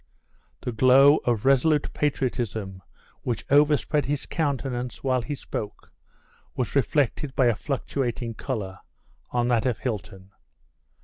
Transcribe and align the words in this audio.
The 0.61 0.71
glow 0.71 1.17
of 1.25 1.45
resolute 1.45 1.93
patriotism 1.93 2.81
which 3.21 3.45
overspread 3.51 4.05
his 4.07 4.25
countenance 4.25 5.03
while 5.03 5.21
he 5.21 5.35
spoke 5.35 5.91
was 6.55 6.75
reflected 6.75 7.35
by 7.35 7.45
a 7.45 7.53
fluctuating 7.55 8.33
color 8.33 8.79
on 9.29 9.47
that 9.49 9.67
of 9.67 9.77
Hilton. 9.77 10.31